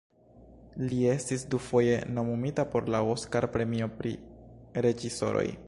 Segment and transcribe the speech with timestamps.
[0.83, 4.15] Li estis dufoje nomumita por la Oskar-premio pri
[4.87, 5.49] reĝisoroj.